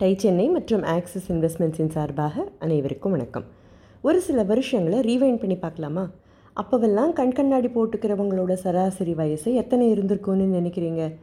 [0.00, 3.44] Tie Chennai மற்றும் axis இன்வெஸ்ட்மெண்ட்ஸின் சார்பாக அனைவருக்கும் வணக்கம்.
[4.02, 6.02] ஒரு சில வருஷங்களை ரீவைண்ட் பண்ணி பார்க்கலாமா?
[6.56, 11.14] அப்போவெல்லாம் கண் கண்ணாடி போட்டுக்கிறவங்களோட சராசரி வயசு எத்தனை இருந்திருக்கும்னு நினைக்கிறீங்க?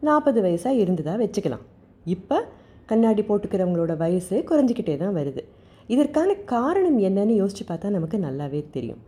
[0.00, 1.64] நாற்பது வயசாக இருந்ததாக வச்சுக்கலாம்.
[2.04, 2.38] இப்போ
[2.86, 5.44] கண்ணாடி போட்டுக்கிறவங்களோட வயசு குறைஞ்சிக்கிட்டே தான் வருது.
[5.86, 9.00] இதற்கான காரணம் என்னன்னு யோசித்து பார்த்தா நமக்கு நல்லாவே தெரியும்.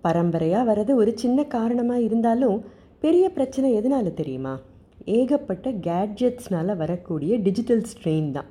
[0.00, 2.58] பரம்பரையாக வர்றது ஒரு சின்ன காரணமாக இருந்தாலும்
[3.06, 4.56] பெரிய பிரச்சனை எதனால தெரியுமா?
[5.20, 8.50] ஏகப்பட்ட கேட்ஜெட்ஸ்னால் வரக்கூடிய டிஜிட்டல் ஸ்ட்ரெயின் தான்.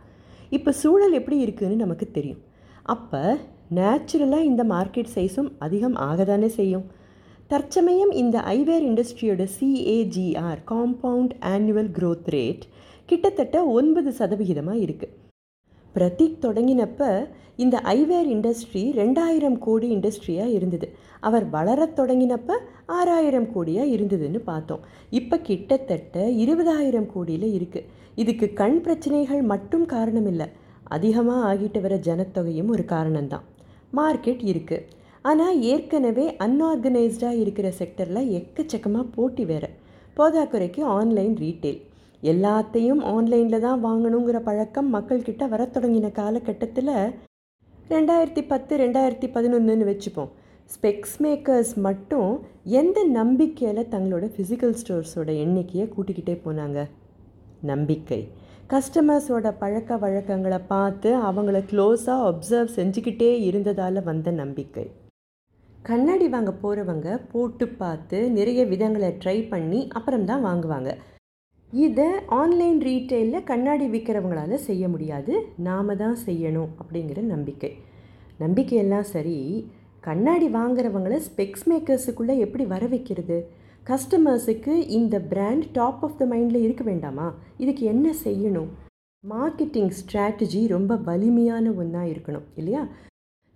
[0.57, 2.41] இப்போ சூழல் எப்படி இருக்குதுன்னு நமக்கு தெரியும்.
[2.93, 3.21] அப்போ
[3.77, 6.85] நேச்சுரலாக இந்த மார்க்கெட் சைஸும் அதிகம் ஆகதானே செய்யும்.
[7.51, 12.63] தற்சமயம் இந்த eyewear இண்டஸ்ட்ரியோட CAGR compound annual growth rate
[13.09, 15.13] கிட்டத்தட்ட ஒன்பது சதவிகிதமாக இருக்குது
[15.95, 17.01] பிரதீக் தொடங்கினப்ப
[17.63, 20.87] இந்த ஐவேர் இண்டஸ்ட்ரி ரெண்டாயிரம் கோடி இண்டஸ்ட்ரியாக இருந்தது.
[21.27, 22.57] அவர் வளரத் தொடங்கினப்ப
[22.97, 24.81] ஆறாயிரம் கோடியாக இருந்ததுன்னு பார்த்தோம்.
[25.19, 27.87] இப்போ கிட்டத்தட்ட இருபதாயிரம் கோடியில் இருக்குது
[28.23, 30.47] இதுக்கு கண் பிரச்சனைகள் மட்டும் காரணம் இல்லை
[30.95, 33.45] அதிகமாக ஆகிட்டு வர ஜனத்தொகையும் ஒரு காரணம்தான்.
[33.99, 34.85] மார்க்கெட் இருக்குது
[35.29, 39.69] ஆனால் ஏற்கனவே அன்ஆர்கனைஸ்டாக இருக்கிற செக்டரில் எக்கச்சக்கமாக போட்டி வேறு.
[40.17, 41.81] போதாக்குறைக்கு ஆன்லைன் ரீட்டெயில்
[42.21, 46.95] எல்லாத்தையும் ஆன்லைனில் தான் வாங்கணுங்கிற பழக்கம் மக்கள்கிட்ட வரத் தொடங்கின காலகட்டத்தில்
[47.89, 50.29] ரெண்டாயிரத்தி பத்து ரெண்டாயிரத்தி பதினொன்றுன்னு வச்சுப்போம்.
[50.75, 56.87] ஸ்பெக்ஸ் மேக்கர்ஸ் மட்டும் எந்த நம்பிக்கையில் தங்களோட ஃபிசிக்கல் ஸ்டோர்ஸோட எண்ணிக்கையை கூட்டிக்கிட்டே போனாங்க?
[57.61, 58.27] நம்பிக்கை.
[58.69, 64.85] கஸ்டமர்ஸோட பழக்க வழக்கங்களை பார்த்து அவங்கள க்ளோஸாக அப்சர்வ் செஞ்சுக்கிட்டே இருந்ததால் வந்த நம்பிக்கை.
[65.83, 70.91] கண்ணாடி வாங்க போகிறவங்க போட்டு பார்த்து நிறைய விதங்களை ட்ரை பண்ணி அப்புறம்தான் வாங்குவாங்க.
[71.73, 75.33] இதை ஆன்லைன் ரீட்டெயிலில் கண்ணாடி விற்கிறவங்களால செய்ய முடியாது.
[75.57, 77.71] நாம் தான் செய்யணும் அப்படிங்கிற நம்பிக்கை.
[78.39, 83.37] நம்பிக்கையெல்லாம் சரி கண்ணாடி வாங்குறவங்கள ஸ்பெக்ஸ் மேக்கர்ஸுக்குள்ளே எப்படி வர வைக்கிறது?
[83.85, 87.27] கஸ்டமர்ஸுக்கு இந்த பிராண்ட் டாப் ஆஃப் த மைண்டில் இருக்க வேண்டாமா?
[87.57, 88.69] இதுக்கு என்ன செய்யணும்?
[89.23, 92.87] மார்க்கெட்டிங் ஸ்ட்ராட்டஜி ரொம்ப வலிமையான ஒன்றா இருக்கணும் இல்லையா?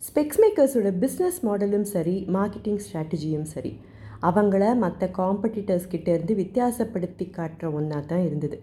[0.02, 3.72] ஸ்பெக்ஸ் மேக்கர்ஸோட பிஸ்னஸ் மாடலும் சரி மார்க்கெட்டிங் ஸ்ட்ராட்டஜியும் சரி.
[4.28, 8.58] அவங்கள மற்ற காம்படிட்டர்ஸ் கிட்டேருந்து வித்தியாசப்படுத்தி காட்டுற ஒன்றா தான் இருந்தது.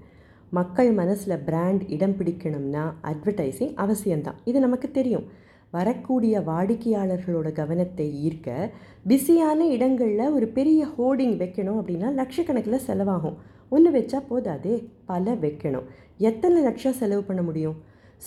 [0.50, 4.38] மக்கள் மனசில் பிராண்ட் இடம் பிடிக்கணும்னா அட்வர்டைஸிங் அவசியம்தான்.
[4.44, 5.26] இது நமக்கு தெரியும்.
[5.70, 8.70] வரக்கூடிய வாடிக்கையாளர்களோட கவனத்தை ஈர்க்க
[9.08, 13.36] பிஸியான இடங்களில் ஒரு பெரிய ஹோர்டிங் வைக்கணும் அப்படின்னா லட்சக்கணக்கில் செலவாகும்.
[13.68, 14.74] ஒன்று வச்சா போதாதே?
[15.06, 15.86] பல வைக்கணும்.
[16.18, 17.76] எத்தனை லட்சம் செலவு பண்ண முடியும்?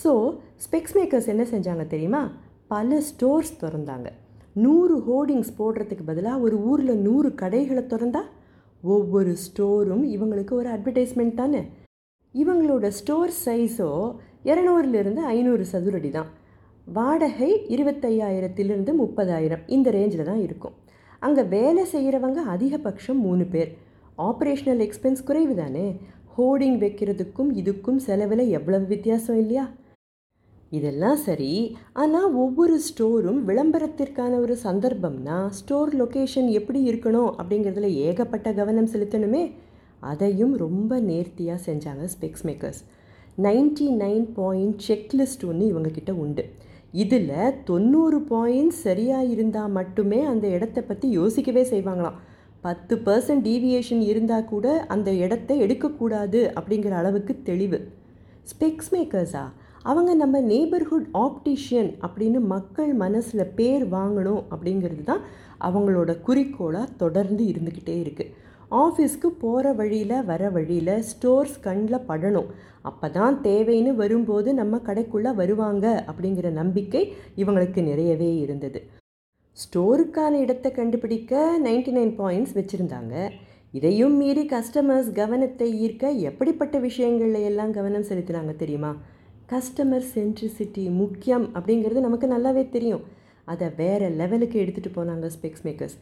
[0.04, 0.12] ஸோ
[0.66, 2.24] ஸ்பெக்ஸ் மேக்கர்ஸ் என்ன செஞ்சாங்க தெரியுமா?
[2.68, 4.10] பல ஸ்டோர்ஸ் திறந்தாங்க.
[4.64, 8.22] நூறு ஹோர்டிங்ஸ் போடுறதுக்கு பதிலாக ஒரு ஊரில் நூறு கடைகளை திறந்தா
[8.84, 11.62] ஒவ்வொரு ஸ்டோரும் இவங்களுக்கு ஒரு அட்வர்டைஸ்மெண்ட் தானே.
[12.36, 13.90] இவங்களோட ஸ்டோர் சைஸோ
[14.50, 16.30] இரநூறுலேருந்து ஐநூறு சதுரடி தான்
[16.88, 19.64] வாடகை இருபத்தையாயிரத்திலிருந்து முப்பதாயிரம்.
[19.76, 20.76] இந்த ரேஞ்சில் தான் இருக்கும்.
[21.26, 23.72] அங்கே வேலை செய்கிறவங்க அதிகபட்சம் மூணு பேர்.
[24.30, 25.88] ஆப்ரேஷனல் எக்ஸ்பென்ஸ் குறைவு தானே.
[26.36, 29.66] ஹோர்டிங் வைக்கிறதுக்கும் இதுக்கும் செலவில் எவ்வளவு வித்தியாசம் இல்லையா?
[30.72, 31.52] இதெல்லாம் சரி
[32.02, 39.44] ஆனால் ஒவ்வொரு ஸ்டோரும் விளம்பரத்திற்கான ஒரு சந்தர்ப்பம்னா ஸ்டோர் லொக்கேஷன் எப்படி இருக்கணும் அப்படிங்கிறதுல ஏகப்பட்ட கவனம் செலுத்தணுமே?
[40.12, 42.82] அதையும் ரொம்ப நேர்த்தியாக செஞ்சாங்க specs makers
[43.38, 46.44] ninety nine point checklist ஒன்று இவங்கக்கிட்ட உண்டு.
[46.94, 47.32] இதில்
[47.70, 52.20] தொண்ணூறு பாயிண்ட் சரியாக இருந்தால் மட்டுமே அந்த இடத்த பற்றி யோசிக்கவே செய்வாங்களாம்.
[52.62, 57.80] பத்து பர்சன்ட் டீவியேஷன் இருந்தால் கூட அந்த இடத்த எடுக்கக்கூடாது அப்படிங்கிற அளவுக்கு தெளிவு.
[58.52, 59.44] ஸ்பெக்ஸ் மேக்கர்ஸா
[59.84, 65.24] அவங்க நம்ம நெய்பர்ஹுட் ஆப்டிஷியன் அப்படின்னு மக்கள் மனசில் பேர் வாங்கணும் அப்படிங்கிறது தான்
[65.68, 68.48] அவங்களோட குறிக்கோளாக தொடர்ந்து இருந்துக்கிட்டே இருக்குது
[68.82, 72.50] ஆஃபீஸ்க்கு போகிற வழியில் வர வழியில் ஸ்டோர்ஸ் கண்ணில் படணும்.
[72.82, 77.02] அப்போ தான் தேவைன்னு வரும்போது நம்ம கடைக்குள்ளே வருவாங்க அப்படிங்கிற நம்பிக்கை
[77.36, 78.82] இவங்களுக்கு நிறையவே இருந்தது.
[79.58, 83.16] ஸ்டோருக்கான இடத்தை கண்டுபிடிக்க நைன்டி நைன் பாயிண்ட்ஸ் வச்சுருந்தாங்க.
[83.72, 88.92] இதையும் மீறி கஸ்டமர்ஸ் கவனத்தை ஈர்க்க எப்படிப்பட்ட விஷயங்கள்ல எல்லாம் கவனம் செலுத்தினாங்க தெரியுமா?
[89.52, 93.04] கஸ்டமர் சென்ட்ரிசிட்டி முக்கியம் அப்படிங்கிறது நமக்கு நல்லாவே தெரியும்.
[93.52, 95.96] அதை வேறு லெவலுக்கு எடுத்துகிட்டு போனாங்க ஸ்பெக்ஸ் மேக்கர்ஸ்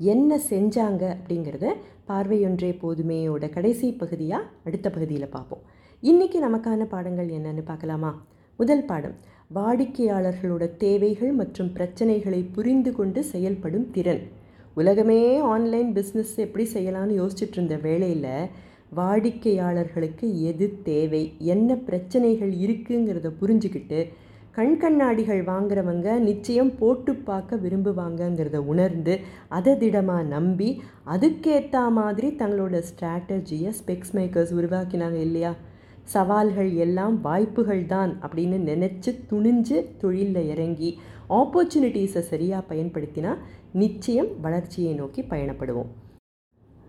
[0.00, 1.66] என்ன செஞ்சாங்க அப்படிங்கிறத
[2.08, 5.62] பார்வையொன்றே போதுமேயோட கடைசி பகுதியாக அடுத்த பகுதியில் பார்ப்போம்.
[6.02, 8.12] இன்றைக்கி நமக்கான பாடங்கள் என்னென்னு பார்க்கலாமா?
[8.58, 9.16] முதல் பாடம்
[9.54, 14.22] வாடிக்கையாளர்களோட தேவைகள் மற்றும் பிரச்சனைகளை புரிந்து கொண்டு செயல்படும் திறன்.
[14.80, 15.22] உலகமே
[15.54, 18.30] ஆன்லைன் பிஸ்னஸ் எப்படி செய்யலாம்னு யோசிச்சுட்டு இருந்த வேலையில்
[18.92, 24.00] வாடிக்கையாளர்களுக்கு எது தேவை என்ன பிரச்சனைகள் இருக்குங்கிறத புரிஞ்சுக்கிட்டு
[24.50, 29.14] கண் கண்ணாடிகள் வாங்குறவங்க நிச்சயம் போட்டு பார்க்க விரும்புவாங்கங்கிறத உணர்ந்து
[29.48, 30.68] அதை திடமாக நம்பி
[31.06, 35.54] அதுக்கேற்ற மாதிரி தங்களோட ஸ்ட்ராட்டஜியை ஸ்பெக்ஸ் மேக்கர்ஸ் உருவாக்கினாங்க இல்லையா?
[36.04, 40.98] சவால்கள் எல்லாம் வாய்ப்புகள் தான் அப்படின்னு நினச்சி துணிஞ்சு தொழிலில் இறங்கி
[41.30, 43.34] ஆப்பர்ச்சுனிட்டிஸை சரியாக பயன்படுத்தினா
[43.72, 45.92] நிச்சயம் வளர்ச்சியை நோக்கி பயணப்படுவோம்.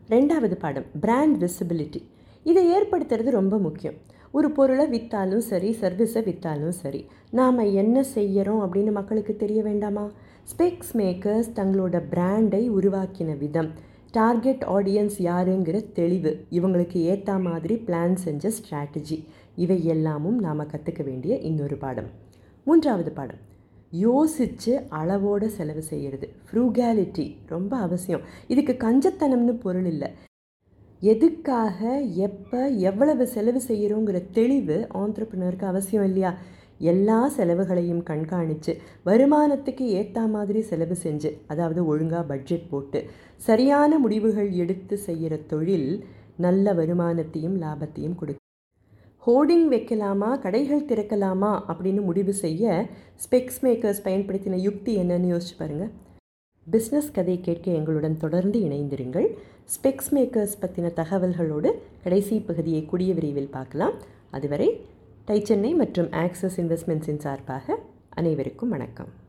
[0.10, 2.02] ரெண்டாவது பாடம் பிராண்ட் விசிபிலிட்டி
[2.44, 3.94] இதை ஏற்படுத்துறது ரொம்ப முக்கியம்.
[4.32, 10.12] ஒரு பொருளை விற்றாலும் சரி சர்வீஸை விற்றாலும் சரி நாம் என்ன செய்கிறோம் அப்படின்னு மக்களுக்கு தெரிய வேண்டாமா?
[10.52, 13.72] ஸ்பெக்ஸ் மேக்கர்ஸ் தங்களோட பிராண்டை உருவாக்கின விதம்
[14.12, 21.38] டார்கெட் ஆடியன்ஸ் யாருங்கிற தெளிவு இவங்களுக்கு ஏற்ற மாதிரி பிளான் செஞ்ச ஸ்ட்ராட்டஜி இவை எல்லாமும் நாம் கற்றுக்க வேண்டிய
[21.38, 22.12] இன்னொரு பாடம்.
[22.64, 23.42] மூன்றாவது பாடம்
[23.94, 28.24] யோசித்து அளவோடு செலவு செய்கிறது ஃப்ரூகாலிட்டி ரொம்ப அவசியம்.
[28.48, 30.10] இதுக்கு கஞ்சத்தனம்னு பொருள் இல்லை.
[31.02, 31.80] எதுக்காக
[32.28, 32.60] எப்போ
[32.90, 36.32] எவ்வளவு செலவு செய்கிறோங்கிற தெளிவு ஆண்டர்பிரினருக்கு அவசியம் இல்லையா?
[36.92, 38.74] எல்லா செலவுகளையும் கண்காணித்து
[39.10, 43.02] வருமானத்துக்கு ஏற்ற மாதிரி செலவு செஞ்சு அதாவது ஒழுங்காக பட்ஜெட் போட்டு
[43.48, 45.90] சரியான முடிவுகள் எடுத்து செய்கிற தொழில்
[46.46, 48.43] நல்ல வருமானத்தையும் லாபத்தையும் கொடுக்கும்.
[49.26, 50.40] ஹோர்டிங் வைக்கலாமா?
[50.40, 51.52] கடைகள் திறக்கலாமா?
[51.68, 52.86] அப்படின்னு முடிவு செய்ய
[53.16, 55.92] ஸ்பெக்ஸ் மேக்கர்ஸ் பயன்படுத்தின யுக்தி என்னன்னு யோசிச்சு பாருங்கள்
[56.72, 59.28] பிஸ்னஸ் கதை கேட்க எங்களுடன் தொடர்ந்து இணைந்திருங்கள்.
[59.76, 61.72] ஸ்பெக்ஸ் மேக்கர்ஸ் பற்றின தகவல்களோடு
[62.04, 63.94] கடைசி பகுதியை கூடிய விரைவில் பார்க்கலாம்.
[64.32, 64.86] அதுவரை
[65.26, 67.80] டை சென்னை மற்றும் ஆக்சஸ் இன்வெஸ்ட்மெண்ட்ஸின் சார்பாக
[68.10, 69.23] அனைவருக்கும் வணக்கம்.